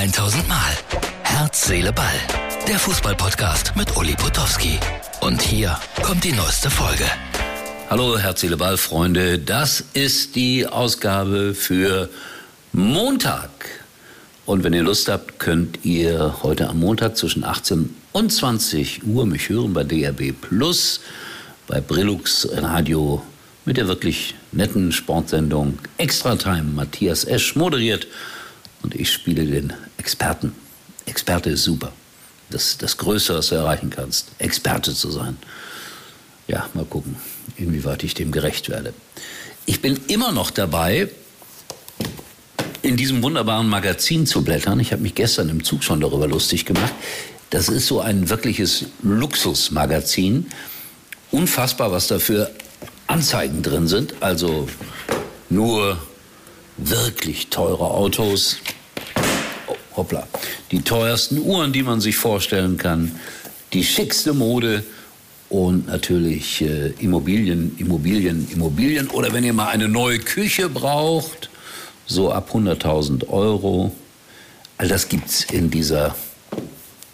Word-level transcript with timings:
1000 0.00 0.48
Mal. 0.48 0.72
Herz, 1.24 1.66
Seele, 1.66 1.92
Ball. 1.92 2.06
Der 2.66 2.78
Fußballpodcast 2.78 3.76
mit 3.76 3.94
Uli 3.98 4.14
Potowski. 4.14 4.78
Und 5.20 5.42
hier 5.42 5.78
kommt 6.02 6.24
die 6.24 6.32
neueste 6.32 6.70
Folge. 6.70 7.04
Hallo, 7.90 8.16
Herz, 8.16 8.40
Seele, 8.40 8.56
Ball, 8.56 8.78
Freunde. 8.78 9.38
Das 9.38 9.84
ist 9.92 10.36
die 10.36 10.66
Ausgabe 10.66 11.52
für 11.52 12.08
Montag. 12.72 13.50
Und 14.46 14.64
wenn 14.64 14.72
ihr 14.72 14.84
Lust 14.84 15.06
habt, 15.10 15.38
könnt 15.38 15.84
ihr 15.84 16.36
heute 16.42 16.70
am 16.70 16.80
Montag 16.80 17.18
zwischen 17.18 17.44
18 17.44 17.94
und 18.12 18.32
20 18.32 19.06
Uhr 19.06 19.26
mich 19.26 19.50
hören 19.50 19.74
bei 19.74 19.84
DRB 19.84 20.32
Plus, 20.32 21.00
bei 21.66 21.82
Brillux 21.82 22.48
Radio 22.54 23.22
mit 23.66 23.76
der 23.76 23.86
wirklich 23.86 24.34
netten 24.52 24.92
Sportsendung 24.92 25.78
Extra 25.98 26.36
Time. 26.36 26.64
Matthias 26.74 27.24
Esch 27.24 27.54
moderiert 27.54 28.06
und 28.82 28.94
ich 28.94 29.12
spiele 29.12 29.44
den 29.44 29.72
Experten. 29.98 30.54
Experte 31.06 31.50
ist 31.50 31.64
super. 31.64 31.92
Das 32.50 32.78
das 32.78 32.96
Größte, 32.96 33.34
was 33.34 33.48
du 33.48 33.54
erreichen 33.54 33.90
kannst. 33.90 34.28
Experte 34.38 34.94
zu 34.94 35.10
sein. 35.10 35.36
Ja, 36.48 36.68
mal 36.74 36.84
gucken, 36.84 37.16
inwieweit 37.56 38.02
ich 38.02 38.14
dem 38.14 38.32
gerecht 38.32 38.68
werde. 38.68 38.92
Ich 39.66 39.80
bin 39.82 40.00
immer 40.08 40.32
noch 40.32 40.50
dabei, 40.50 41.08
in 42.82 42.96
diesem 42.96 43.22
wunderbaren 43.22 43.68
Magazin 43.68 44.26
zu 44.26 44.42
blättern. 44.42 44.80
Ich 44.80 44.92
habe 44.92 45.02
mich 45.02 45.14
gestern 45.14 45.48
im 45.48 45.62
Zug 45.62 45.84
schon 45.84 46.00
darüber 46.00 46.26
lustig 46.26 46.64
gemacht. 46.64 46.92
Das 47.50 47.68
ist 47.68 47.86
so 47.86 48.00
ein 48.00 48.30
wirkliches 48.30 48.86
Luxusmagazin. 49.02 50.46
Unfassbar, 51.30 51.92
was 51.92 52.08
da 52.08 52.18
für 52.18 52.50
Anzeigen 53.06 53.62
drin 53.62 53.86
sind. 53.86 54.14
Also 54.20 54.68
nur 55.50 56.00
wirklich 56.88 57.48
teure 57.48 57.84
Autos. 57.90 58.56
Oh, 59.66 59.76
hoppla. 59.96 60.26
Die 60.70 60.82
teuersten 60.82 61.38
Uhren, 61.38 61.72
die 61.72 61.82
man 61.82 62.00
sich 62.00 62.16
vorstellen 62.16 62.76
kann. 62.76 63.14
Die 63.72 63.84
schickste 63.84 64.32
Mode 64.32 64.84
und 65.48 65.86
natürlich 65.86 66.62
äh, 66.62 66.92
Immobilien, 67.00 67.76
Immobilien, 67.78 68.48
Immobilien. 68.50 69.08
Oder 69.08 69.32
wenn 69.32 69.44
ihr 69.44 69.52
mal 69.52 69.68
eine 69.68 69.88
neue 69.88 70.18
Küche 70.18 70.68
braucht, 70.68 71.50
so 72.06 72.32
ab 72.32 72.50
100.000 72.52 73.28
Euro. 73.28 73.94
All 74.78 74.88
das 74.88 75.08
gibt 75.08 75.28
es 75.28 75.44
in 75.44 75.70
dieser 75.70 76.14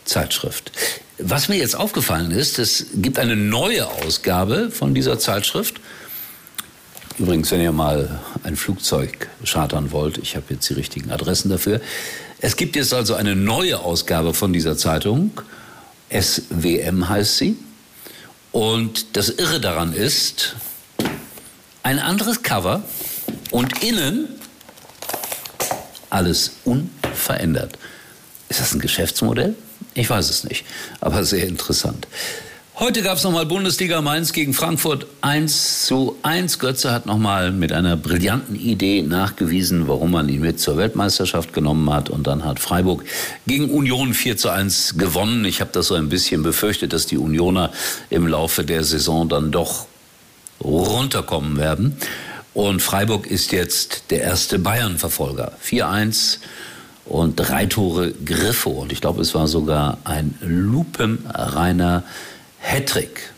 Zeitschrift. 0.05 0.72
Was 1.19 1.48
mir 1.48 1.56
jetzt 1.56 1.77
aufgefallen 1.77 2.31
ist, 2.31 2.59
es 2.59 2.87
gibt 2.94 3.19
eine 3.19 3.37
neue 3.37 3.87
Ausgabe 3.87 4.70
von 4.70 4.94
dieser 4.94 5.19
Zeitschrift. 5.19 5.81
Übrigens, 7.19 7.50
wenn 7.50 7.62
ihr 7.62 7.72
mal 7.72 8.20
ein 8.42 8.56
Flugzeug 8.56 9.28
chartern 9.42 9.91
wollt, 9.91 10.19
ich 10.19 10.36
habe 10.36 10.47
jetzt 10.50 10.69
die 10.69 10.75
richtigen 10.75 11.11
Adressen 11.11 11.48
dafür. 11.48 11.81
Es 12.41 12.56
gibt 12.56 12.77
jetzt 12.77 12.92
also 12.92 13.14
eine 13.14 13.34
neue 13.34 13.78
Ausgabe 13.78 14.34
von 14.34 14.53
dieser 14.53 14.77
Zeitung. 14.77 15.31
SWM 16.11 17.09
heißt 17.09 17.39
sie. 17.39 17.56
Und 18.53 19.17
das 19.17 19.31
Irre 19.31 19.61
daran 19.61 19.94
ist, 19.94 20.56
ein 21.83 21.98
anderes 21.98 22.42
Cover 22.42 22.83
und 23.50 23.83
innen 23.83 24.28
alles 26.11 26.53
unverändert. 26.64 27.78
Ist 28.50 28.61
das 28.61 28.75
ein 28.75 28.81
Geschäftsmodell? 28.81 29.55
Ich 29.94 30.11
weiß 30.11 30.28
es 30.28 30.44
nicht, 30.44 30.67
aber 31.00 31.25
sehr 31.25 31.47
interessant. 31.47 32.06
Heute 32.78 33.00
gab 33.00 33.16
es 33.16 33.24
nochmal 33.24 33.46
Bundesliga 33.46 34.02
Mainz 34.02 34.34
gegen 34.34 34.52
Frankfurt 34.52 35.06
1 35.22 35.86
zu 35.86 36.14
1. 36.22 36.58
Götze 36.58 36.92
hat 36.92 37.06
nochmal 37.06 37.50
mit 37.50 37.72
einer 37.72 37.96
brillanten 37.96 38.55
Idee 38.55 39.00
nachgewiesen, 39.00 39.88
warum 39.88 40.10
man 40.10 40.28
ihn 40.28 40.42
mit 40.42 40.60
zur 40.60 40.77
Weltmeisterschaft 40.77 41.54
genommen 41.54 41.91
hat. 41.91 42.10
Und 42.10 42.27
dann 42.27 42.44
hat 42.44 42.60
Freiburg 42.60 43.02
gegen 43.47 43.70
Union 43.70 44.12
4 44.12 44.36
zu 44.36 44.50
1 44.50 44.98
gewonnen. 44.98 45.47
Ich 45.47 45.62
habe 45.62 45.70
das 45.72 45.86
so 45.86 45.94
ein 45.94 46.10
bisschen 46.10 46.42
befürchtet, 46.42 46.92
dass 46.92 47.06
die 47.06 47.16
Unioner 47.16 47.72
im 48.10 48.26
Laufe 48.26 48.62
der 48.62 48.84
Saison 48.84 49.26
dann 49.26 49.53
doch 49.53 49.86
runterkommen 50.62 51.56
werden. 51.56 51.97
Und 52.53 52.82
Freiburg 52.82 53.26
ist 53.26 53.53
jetzt 53.53 54.10
der 54.10 54.20
erste 54.20 54.59
Bayern-Verfolger. 54.59 55.53
4-1 55.65 56.41
und 57.06 57.36
drei 57.36 57.65
Tore 57.65 58.12
Griffo. 58.12 58.69
Und 58.69 58.92
ich 58.92 59.00
glaube, 59.00 59.22
es 59.22 59.34
war 59.34 59.48
sogar 59.48 59.97
ein 60.04 60.34
lupenreiner 60.42 62.03
Hattrick. 62.66 63.31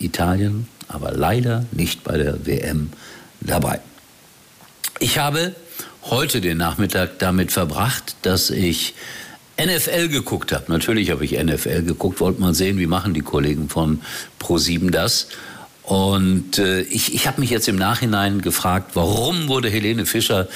Italien, 0.00 0.66
aber 0.88 1.12
leider 1.12 1.66
nicht 1.72 2.02
bei 2.04 2.16
der 2.16 2.46
WM 2.46 2.90
dabei. 3.40 3.80
Ich 4.98 5.18
habe 5.18 5.54
heute 6.04 6.40
den 6.40 6.56
Nachmittag 6.56 7.18
damit 7.18 7.52
verbracht, 7.52 8.16
dass 8.22 8.50
ich 8.50 8.94
NFL 9.58 10.08
geguckt 10.08 10.52
habe. 10.52 10.72
Natürlich 10.72 11.10
habe 11.10 11.24
ich 11.24 11.32
NFL 11.32 11.82
geguckt, 11.82 12.20
wollte 12.20 12.40
mal 12.40 12.54
sehen, 12.54 12.78
wie 12.78 12.86
machen 12.86 13.14
die 13.14 13.20
Kollegen 13.20 13.68
von 13.68 14.00
Pro7 14.40 14.90
das. 14.90 15.28
Und 15.82 16.58
äh, 16.58 16.82
ich, 16.82 17.14
ich 17.14 17.26
habe 17.26 17.40
mich 17.40 17.50
jetzt 17.50 17.68
im 17.68 17.76
Nachhinein 17.76 18.40
gefragt, 18.40 18.92
warum 18.94 19.48
wurde 19.48 19.68
Helene 19.68 20.06
Fischer 20.06 20.48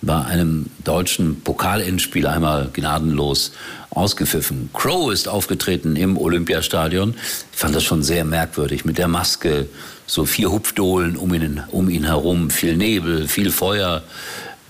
bei 0.00 0.24
einem 0.24 0.66
deutschen 0.84 1.40
Pokalendspiel 1.40 2.26
einmal 2.26 2.70
gnadenlos 2.72 3.52
ausgepfiffen. 3.90 4.70
Crow 4.72 5.12
ist 5.12 5.28
aufgetreten 5.28 5.96
im 5.96 6.16
Olympiastadion. 6.16 7.14
Ich 7.52 7.58
fand 7.58 7.74
das 7.74 7.84
schon 7.84 8.02
sehr 8.02 8.24
merkwürdig 8.24 8.84
mit 8.84 8.98
der 8.98 9.08
Maske, 9.08 9.66
so 10.06 10.24
vier 10.24 10.50
Hupfdohlen 10.52 11.16
um 11.16 11.34
ihn, 11.34 11.62
um 11.70 11.90
ihn 11.90 12.04
herum, 12.04 12.50
viel 12.50 12.76
Nebel, 12.76 13.28
viel 13.28 13.50
Feuer. 13.50 14.02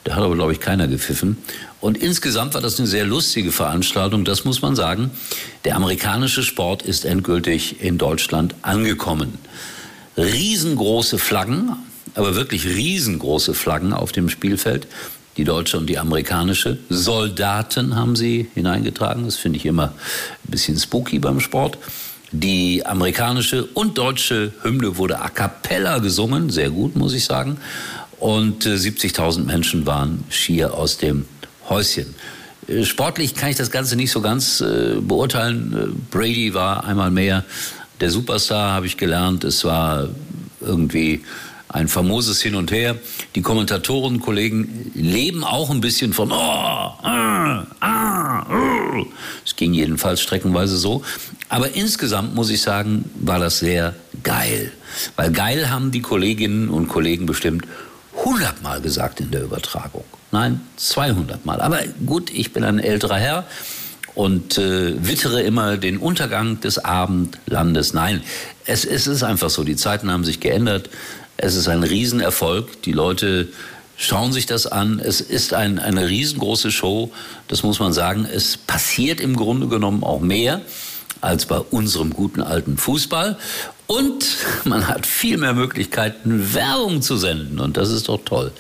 Da 0.05 0.17
hat 0.17 0.23
aber, 0.23 0.35
glaube 0.35 0.53
ich, 0.53 0.61
keiner 0.61 0.89
gepfiffen. 0.89 1.37
Und 1.81 1.99
insgesamt 1.99 2.55
war 2.55 2.61
das 2.61 2.79
eine 2.79 2.89
sehr 2.89 3.05
lustige 3.05 3.53
Veranstaltung, 3.53 4.25
das 4.25 4.45
muss 4.45 4.63
man 4.63 4.75
sagen. 4.75 5.11
Der 5.65 5.77
amerikanische 5.77 6.43
Sport 6.43 6.83
ist 6.83 7.05
endgültig 7.05 7.83
in 7.83 7.99
Deutschland 7.99 8.55
angekommen. 8.63 9.39
Riesengroße 10.17 11.19
Flaggen, 11.19 11.77
aber 12.15 12.35
wirklich 12.35 12.67
riesengroße 12.67 13.55
Flaggen 13.55 13.93
auf 13.93 14.11
dem 14.11 14.29
Spielfeld 14.29 14.89
die 15.39 15.45
deutsche 15.45 15.79
und 15.79 15.87
die 15.87 15.99
amerikanische. 15.99 16.79
Soldaten 16.91 17.97
haben 17.97 18.17
sie 18.17 18.51
hineingetragen. 18.55 19.25
Das 19.25 19.37
finde 19.37 19.59
ich 19.59 19.65
immer 19.65 19.85
ein 20.45 20.51
bisschen 20.51 20.77
spooky 20.77 21.21
beim 21.21 21.41
Sport. 21.41 21.79
Die 22.33 22.85
amerikanische 22.85 23.65
und 23.65 23.97
deutsche 23.97 24.53
Hymne 24.63 24.99
wurde 24.99 25.21
a 25.21 25.31
cappella 25.31 25.99
gesungen, 25.99 26.51
sehr 26.51 26.71
gut, 26.71 26.97
muss 26.97 27.15
ich 27.15 27.25
sagen. 27.25 27.57
Und 28.19 28.67
äh, 28.67 28.75
70.000 28.75 29.45
Menschen 29.45 29.87
waren 29.87 30.25
schier 30.29 30.75
aus 30.75 30.99
dem 30.99 31.25
Häuschen. 31.69 32.15
Äh, 32.67 32.85
sportlich 32.85 33.35
kann 33.35 33.49
ich 33.49 33.57
das 33.57 33.71
Ganze 33.71 33.97
nicht 33.97 34.11
so 34.11 34.21
ganz 34.21 34.61
äh, 34.61 34.97
beurteilen. 35.01 35.73
Äh, 35.73 35.87
Brady 36.11 36.53
war 36.53 36.85
einmal 36.85 37.13
mehr 37.13 37.45
der 38.01 38.11
Superstar, 38.11 38.73
habe 38.73 38.87
ich 38.87 38.97
gelernt. 38.97 39.45
Es 39.45 39.65
war 39.65 40.09
irgendwie 40.61 41.23
ein 41.69 41.89
famoses 41.89 42.41
Hin 42.41 42.55
und 42.55 42.71
Her. 42.71 42.97
Die 43.35 43.43
Kommentatoren, 43.43 44.21
Kollegen 44.21 44.91
leben 44.95 45.45
auch 45.45 45.71
ein 45.71 45.81
bisschen 45.81 46.13
von, 46.13 46.33
oh, 46.33 46.35
ah, 46.35 47.67
ah, 47.81 48.47
oh. 48.51 49.07
Es 49.45 49.57
ging 49.57 49.75
jedenfalls 49.75 50.21
streckenweise 50.21 50.77
so. 50.77 51.03
Aber 51.49 51.75
insgesamt 51.75 52.35
muss 52.35 52.51
ich 52.51 52.63
sagen, 52.63 53.05
war 53.15 53.39
das 53.39 53.59
sehr 53.59 53.95
geil. 54.23 54.73
Weil 55.17 55.31
geil 55.33 55.71
haben 55.71 55.91
die 55.91 56.03
Kolleginnen 56.03 56.69
und 56.69 56.89
Kollegen 56.89 57.27
bestimmt 57.27 57.67
100 58.19 58.63
Mal 58.63 58.81
gesagt 58.81 59.21
in 59.21 59.31
der 59.31 59.43
Übertragung. 59.43 60.05
Nein, 60.33 60.61
200 60.77 61.47
Mal. 61.47 61.61
Aber 61.61 61.81
gut, 62.05 62.31
ich 62.31 62.53
bin 62.53 62.65
ein 62.65 62.79
älterer 62.79 63.17
Herr 63.17 63.45
und 64.15 64.59
äh, 64.59 64.95
wittere 65.07 65.43
immer 65.43 65.77
den 65.77 65.99
Untergang 65.99 66.61
des 66.61 66.79
Abendlandes. 66.79 67.95
Nein, 67.95 68.23
es, 68.67 68.85
es 68.85 69.07
ist 69.07 69.23
einfach 69.23 69.49
so. 69.49 69.65
Die 69.65 69.77
Zeiten 69.77 70.11
haben 70.11 70.25
sich 70.25 70.41
geändert. 70.41 70.91
Es 71.41 71.55
ist 71.55 71.69
ein 71.69 71.85
Riesenerfolg. 71.85 72.83
Die 72.83 72.93
Leute 72.93 73.49
schauen 73.97 74.33
sich 74.33 74.47
das 74.47 74.67
an. 74.67 74.99
Es 74.99 75.21
ist 75.21 75.55
ein, 75.55 75.79
eine 75.79 76.09
riesengroße 76.09 76.73
Show. 76.73 77.13
Das 77.47 77.63
muss 77.63 77.79
man 77.79 77.93
sagen. 77.93 78.29
Es 78.31 78.57
passiert 78.57 79.21
im 79.21 79.37
Grunde 79.37 79.69
genommen 79.69 80.03
auch 80.03 80.21
mehr 80.21 80.61
als 81.21 81.47
bei 81.47 81.59
unserem 81.59 82.13
guten 82.13 82.43
alten 82.43 82.77
Fußball. 82.77 83.39
Und 83.87 84.27
man 84.65 84.89
hat 84.89 85.07
viel 85.07 85.39
mehr 85.39 85.55
Möglichkeiten, 85.55 86.55
Werbung 86.55 87.03
zu 87.03 87.17
senden. 87.17 87.61
Und 87.61 87.77
das 87.77 87.91
ist 87.91 88.09
doch 88.09 88.21
toll. 88.25 88.51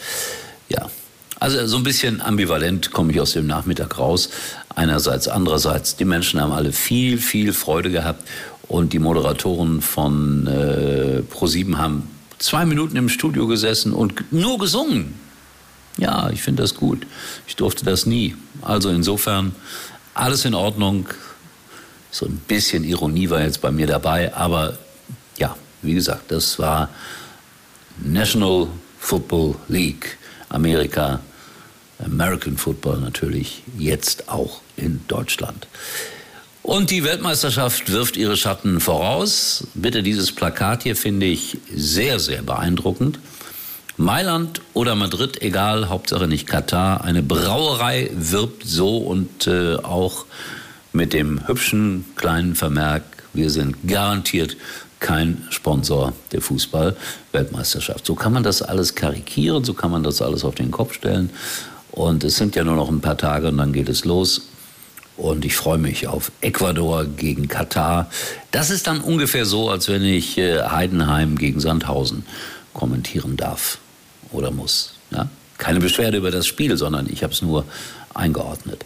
Ja. 0.69 0.89
Also 1.41 1.67
so 1.67 1.77
ein 1.79 1.85
bisschen 1.85 2.21
ambivalent 2.21 2.93
komme 2.93 3.13
ich 3.13 3.21
aus 3.21 3.33
dem 3.33 3.49
Nachmittag 3.49 3.99
raus. 3.99 4.31
Einerseits, 4.75 5.27
andererseits, 5.27 5.97
die 5.97 6.05
Menschen 6.05 6.41
haben 6.41 6.53
alle 6.53 6.73
viel, 6.73 7.19
viel 7.19 7.53
Freude 7.53 7.91
gehabt. 7.91 8.23
Und 8.69 8.93
die 8.93 8.99
Moderatoren 9.01 9.81
von 9.81 10.47
äh, 10.47 11.23
Pro7 11.33 11.77
haben 11.77 12.18
zwei 12.38 12.64
Minuten 12.64 12.96
im 12.96 13.08
Studio 13.08 13.46
gesessen 13.46 13.93
und 13.93 14.32
nur 14.32 14.58
gesungen. 14.58 15.14
Ja, 15.96 16.31
ich 16.31 16.43
finde 16.43 16.62
das 16.62 16.75
gut. 16.75 17.06
Ich 17.46 17.56
durfte 17.56 17.85
das 17.85 18.06
nie. 18.06 18.37
Also 18.62 18.90
insofern 18.90 19.55
alles 20.14 20.44
in 20.44 20.55
Ordnung. 20.55 21.08
So 22.11 22.26
ein 22.26 22.40
bisschen 22.49 22.85
Ironie 22.85 23.29
war 23.31 23.43
jetzt 23.43 23.61
bei 23.61 23.70
mir 23.70 23.87
dabei, 23.87 24.35
aber 24.35 24.79
ja, 25.37 25.56
wie 25.82 25.94
gesagt, 25.94 26.31
das 26.31 26.58
war 26.58 26.88
National 27.99 28.69
Football 28.99 29.56
League 29.69 30.17
Amerika 30.49 31.20
American 32.05 32.56
Football 32.56 33.00
natürlich 33.00 33.62
jetzt 33.76 34.29
auch 34.29 34.61
in 34.76 35.00
Deutschland. 35.08 35.67
Und 36.69 36.91
die 36.91 37.03
Weltmeisterschaft 37.03 37.91
wirft 37.91 38.19
ihre 38.19 38.37
Schatten 38.37 38.79
voraus. 38.79 39.67
Bitte 39.73 40.03
dieses 40.03 40.32
Plakat 40.32 40.82
hier 40.82 40.97
finde 40.97 41.25
ich 41.25 41.56
sehr, 41.75 42.20
sehr 42.20 42.43
beeindruckend. 42.43 43.19
Mailand 43.97 44.61
oder 44.75 44.94
Madrid, 44.94 45.41
egal, 45.41 45.88
Hauptsache 45.88 46.29
nicht 46.29 46.47
Katar. 46.47 47.05
Eine 47.05 47.23
Brauerei 47.23 48.11
wirbt 48.12 48.65
so 48.67 48.99
und 48.99 49.47
äh, 49.47 49.76
auch 49.76 50.26
mit 50.93 51.15
dem 51.15 51.49
hübschen 51.49 52.05
kleinen 52.17 52.55
Vermerk, 52.55 53.03
wir 53.32 53.49
sind 53.49 53.88
garantiert 53.88 54.59
kein 55.00 55.47
Sponsor 55.49 56.12
der 56.32 56.43
Fußball-Weltmeisterschaft. 56.43 58.05
So 58.05 58.14
kann 58.14 58.35
man 58.35 58.43
das 58.43 58.61
alles 58.61 58.94
karikieren, 58.94 59.64
so 59.64 59.73
kann 59.73 59.91
man 59.91 60.03
das 60.03 60.21
alles 60.21 60.44
auf 60.44 60.56
den 60.56 60.71
Kopf 60.71 60.93
stellen. 60.93 61.31
Und 61.93 62.25
es 62.25 62.37
sind 62.37 62.56
ja 62.56 62.62
nur 62.62 62.76
noch 62.76 62.91
ein 62.91 63.00
paar 63.00 63.17
Tage 63.17 63.49
und 63.49 63.56
dann 63.56 63.73
geht 63.73 63.88
es 63.88 64.05
los. 64.05 64.48
Und 65.19 65.44
ich 65.44 65.56
freue 65.56 65.79
mich 65.79 66.06
auf 66.06 66.31
Ecuador 66.41 67.05
gegen 67.05 67.49
Katar. 67.49 68.09
Das 68.53 68.70
ist 68.70 68.87
dann 68.87 69.00
ungefähr 69.00 69.44
so, 69.47 69.69
als 69.69 69.88
wenn 69.88 70.05
ich 70.05 70.38
äh, 70.38 70.62
Heidenheim 70.62 71.37
gegen 71.37 71.59
Sandhausen 71.59 72.25
kommentieren 72.73 73.37
darf 73.37 73.79
oder 74.31 74.53
muss. 74.53 74.94
Ja? 75.11 75.29
Keine 75.59 75.81
Beschwerde 75.81 76.19
über 76.19 76.31
das 76.31 76.47
Spiel, 76.47 76.76
sondern 76.76 77.09
ich 77.11 77.25
habe 77.25 77.32
es 77.32 77.43
nur 77.43 77.65
eingeordnet. 78.15 78.85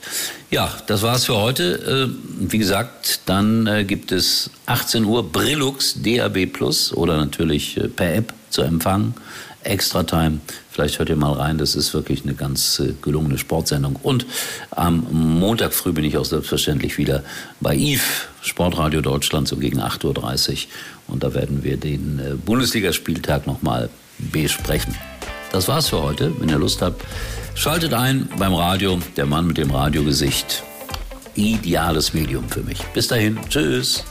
Ja, 0.51 0.73
das 0.87 1.03
war's 1.03 1.27
für 1.27 1.37
heute. 1.37 2.09
Äh, 2.11 2.51
wie 2.51 2.59
gesagt, 2.59 3.21
dann 3.27 3.67
äh, 3.67 3.85
gibt 3.85 4.11
es 4.11 4.49
18 4.65 5.05
Uhr 5.05 5.31
Brillux 5.31 6.01
DAB 6.03 6.47
Plus 6.47 6.95
oder 6.95 7.19
natürlich 7.19 7.79
per 7.95 8.15
App 8.15 8.33
zu 8.53 8.63
empfangen. 8.63 9.15
Extra 9.65 10.03
Time. 10.03 10.41
Vielleicht 10.71 10.99
hört 10.99 11.09
ihr 11.09 11.17
mal 11.17 11.33
rein, 11.35 11.59
das 11.59 11.75
ist 11.75 11.95
wirklich 11.95 12.25
eine 12.25 12.35
ganz 12.35 12.81
äh, 12.81 12.95
gelungene 13.01 13.39
Sportsendung. 13.39 13.97
Und 14.03 14.27
am 14.71 15.07
Montag 15.11 15.73
früh 15.73 15.93
bin 15.93 16.05
ich 16.05 16.17
auch 16.17 16.25
selbstverständlich 16.25 16.99
wieder 16.99 17.23
bei 17.61 17.77
Yves, 17.77 18.03
Sportradio 18.41 19.01
Deutschland, 19.01 19.49
so 19.49 19.57
gegen 19.57 19.81
8.30 19.81 20.51
Uhr. 20.53 20.59
Und 21.09 21.23
da 21.23 21.35
werden 21.35 21.63
wir 21.63 21.77
den 21.77 22.19
äh, 22.19 22.35
Bundesligaspieltag 22.35 23.47
nochmal 23.47 23.89
besprechen. 24.19 24.97
Das 25.53 25.69
war's 25.69 25.89
für 25.89 26.03
heute. 26.03 26.33
Wenn 26.41 26.49
ihr 26.49 26.59
Lust 26.59 26.83
habt, 26.83 27.05
schaltet 27.55 27.93
ein 27.93 28.29
beim 28.39 28.55
Radio. 28.55 28.99
Der 29.17 29.27
Mann 29.27 29.47
mit 29.47 29.59
dem 29.59 29.71
Radiogesicht. 29.71 30.63
Ideales 31.35 32.15
Medium 32.15 32.49
für 32.49 32.63
mich. 32.63 32.83
Bis 32.95 33.09
dahin. 33.09 33.39
Tschüss. 33.49 34.05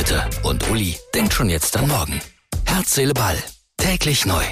Heute 0.00 0.24
und 0.44 0.70
Uli 0.70 0.96
denkt 1.14 1.34
schon 1.34 1.50
jetzt 1.50 1.76
an 1.76 1.86
morgen. 1.86 2.22
Herz, 2.64 2.94
Seele, 2.94 3.12
Ball. 3.12 3.36
Täglich 3.76 4.24
neu. 4.24 4.42